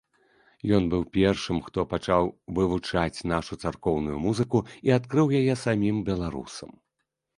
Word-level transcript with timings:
Ён 0.75 0.83
быў 0.93 1.03
першым, 1.17 1.57
хто 1.67 1.83
пачаў 1.91 2.23
вывучаць 2.59 3.23
нашу 3.33 3.53
царкоўную 3.67 4.17
музыку 4.27 4.57
і 4.89 4.97
адкрыў 4.99 5.27
яе 5.41 5.55
самім 5.69 5.97
беларусам. 6.09 6.71